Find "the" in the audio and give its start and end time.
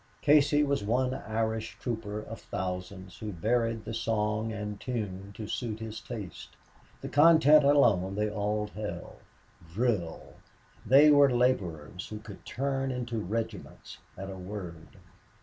3.85-3.93, 7.01-7.07